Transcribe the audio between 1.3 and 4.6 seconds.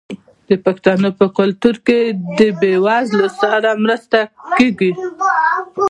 کلتور کې د بې وزلو سره مرسته پټه